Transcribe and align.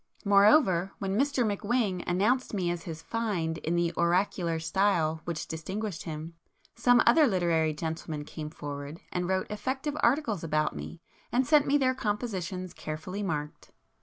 Moreover, 0.25 0.93
when 0.97 1.11
[p 1.11 1.17
182] 1.17 1.43
Mr 1.43 1.99
McWhing 1.99 2.03
announced 2.07 2.55
me 2.55 2.71
as 2.71 2.85
his 2.85 3.03
'find' 3.03 3.59
in 3.59 3.75
the 3.75 3.91
oracular 3.95 4.59
style 4.59 5.21
which 5.25 5.47
distinguished 5.47 6.05
him, 6.05 6.33
some 6.73 7.03
other 7.05 7.27
literary 7.27 7.71
gentlemen 7.71 8.25
came 8.25 8.49
forward 8.49 8.99
and 9.11 9.29
wrote 9.29 9.45
effective 9.51 9.95
articles 10.01 10.43
about 10.43 10.75
me, 10.75 11.01
and 11.31 11.45
sent 11.45 11.67
me 11.67 11.77
their 11.77 11.93
compositions 11.93 12.73
carefully 12.73 13.21
marked. 13.21 13.69